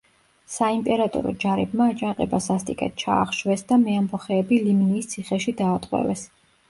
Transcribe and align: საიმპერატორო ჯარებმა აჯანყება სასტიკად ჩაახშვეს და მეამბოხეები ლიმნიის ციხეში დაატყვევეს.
საიმპერატორო 0.51 1.33
ჯარებმა 1.43 1.85
აჯანყება 1.91 2.39
სასტიკად 2.45 2.97
ჩაახშვეს 3.03 3.65
და 3.73 3.79
მეამბოხეები 3.85 4.63
ლიმნიის 4.67 5.11
ციხეში 5.13 5.55
დაატყვევეს. 5.61 6.27